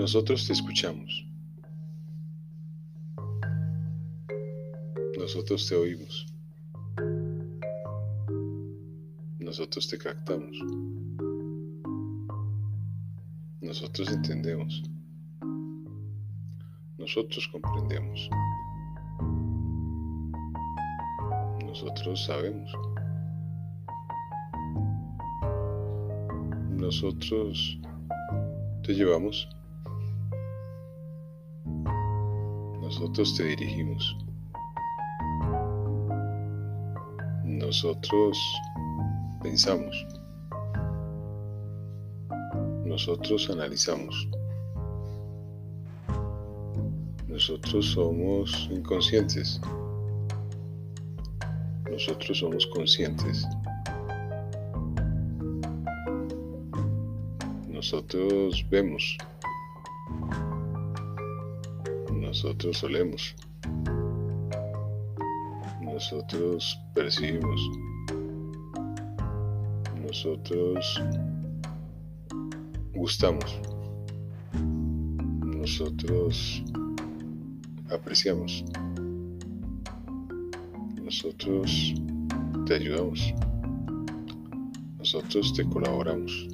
[0.00, 1.26] Nosotros te escuchamos.
[5.18, 6.26] Nosotros te oímos.
[9.38, 10.56] Nosotros te captamos.
[13.60, 14.82] Nosotros entendemos.
[16.96, 18.30] Nosotros comprendemos.
[21.66, 22.72] Nosotros sabemos.
[26.70, 27.78] Nosotros
[28.82, 29.46] te llevamos.
[33.00, 34.14] Nosotros te dirigimos.
[37.44, 38.38] Nosotros
[39.42, 40.06] pensamos.
[42.84, 44.28] Nosotros analizamos.
[47.26, 49.58] Nosotros somos inconscientes.
[51.90, 53.48] Nosotros somos conscientes.
[57.66, 59.16] Nosotros vemos.
[62.30, 63.34] Nosotros olemos.
[65.82, 67.60] Nosotros percibimos.
[70.00, 71.02] Nosotros
[72.94, 73.60] gustamos.
[75.44, 76.62] Nosotros
[77.90, 78.64] apreciamos.
[81.02, 81.94] Nosotros
[82.64, 83.34] te ayudamos.
[84.98, 86.46] Nosotros te colaboramos.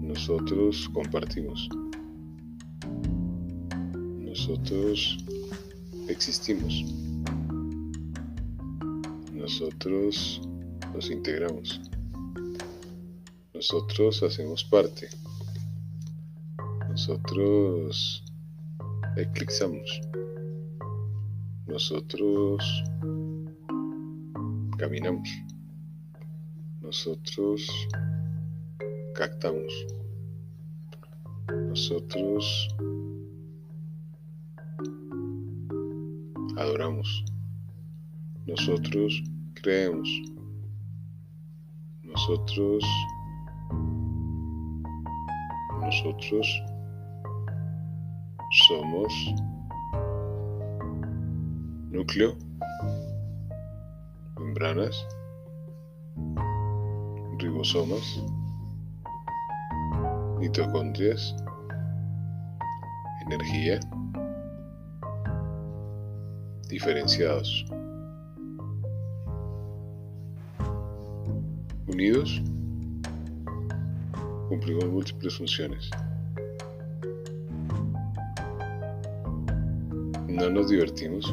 [0.00, 1.68] Nosotros compartimos.
[4.34, 5.16] Nosotros
[6.08, 6.84] existimos.
[9.32, 10.40] Nosotros
[10.92, 11.80] nos integramos.
[13.54, 15.08] Nosotros hacemos parte.
[16.88, 18.24] Nosotros
[19.16, 20.00] eclipsamos.
[21.68, 22.82] Nosotros
[24.78, 25.28] caminamos.
[26.82, 27.70] Nosotros
[29.14, 29.86] captamos.
[31.68, 32.68] Nosotros
[36.56, 37.24] adoramos.
[38.46, 39.22] Nosotros
[39.54, 40.08] creemos.
[42.02, 42.84] Nosotros
[45.84, 46.62] nosotros
[48.68, 49.12] somos
[51.90, 52.36] núcleo,
[54.38, 55.06] membranas,
[57.38, 58.22] ribosomas,
[60.38, 61.36] mitocondrias,
[63.26, 63.78] energía,
[66.74, 67.64] diferenciados,
[71.86, 72.42] unidos,
[74.48, 75.88] cumplimos múltiples funciones.
[80.26, 81.32] No nos divertimos,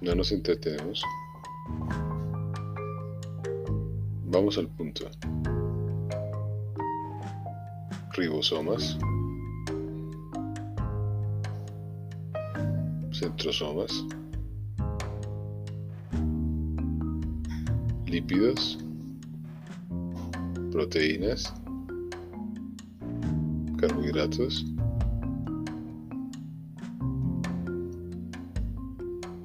[0.00, 1.02] no nos entretenemos.
[4.26, 5.10] Vamos al punto.
[8.12, 8.96] Ribosomas,
[13.22, 14.04] centrosomas,
[18.04, 18.78] lípidos,
[20.72, 21.54] proteínas,
[23.78, 24.66] carbohidratos,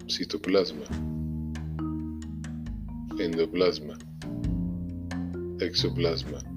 [0.10, 0.86] citoplasma,
[3.20, 3.96] endoplasma,
[5.62, 6.57] exoplasma.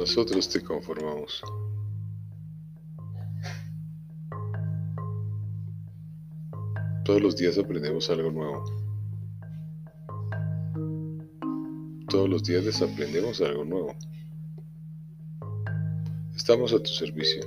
[0.00, 1.42] Nosotros te conformamos.
[7.04, 8.64] Todos los días aprendemos algo nuevo.
[12.08, 13.94] Todos los días desaprendemos algo nuevo.
[16.34, 17.42] Estamos a tu servicio.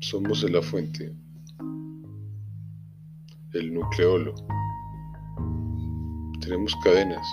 [0.00, 1.14] Somos la fuente,
[3.54, 4.34] el nucleolo.
[6.40, 7.26] Tenemos cadenas,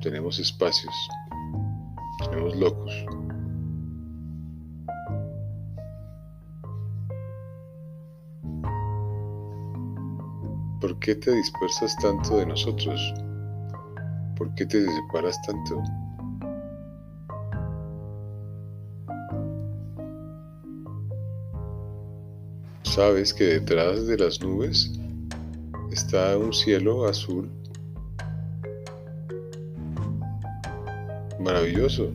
[0.00, 0.94] tenemos espacios,
[2.30, 3.06] tenemos locos.
[10.80, 13.14] ¿Por qué te dispersas tanto de nosotros?
[14.36, 15.82] ¿Por qué te separas tanto?
[22.94, 24.92] Sabes que detrás de las nubes
[25.90, 27.50] está un cielo azul
[31.40, 32.12] maravilloso,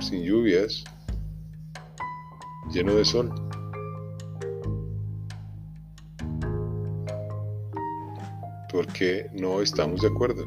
[0.00, 0.84] sin lluvias,
[2.72, 3.30] lleno de sol.
[8.72, 10.46] porque no estamos de acuerdo.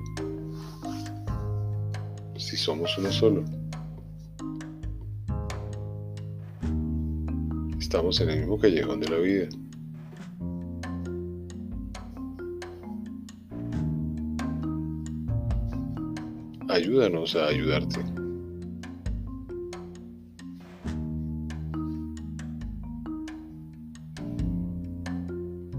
[2.37, 3.64] Si somos uno solo.
[7.85, 9.47] Estamos en el mismo callejón de la vida.
[16.67, 17.99] Ayúdanos a ayudarte.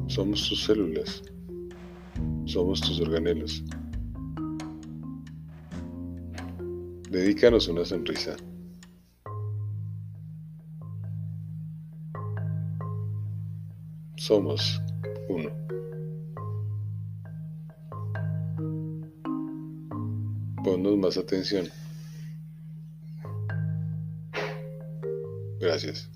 [0.06, 1.22] Somos tus células.
[2.44, 3.64] Somos tus organelos.
[7.10, 8.36] Dedícanos una sonrisa.
[14.16, 14.80] Somos
[15.28, 15.50] uno.
[20.64, 21.68] Ponnos más atención.
[25.60, 26.10] Gracias.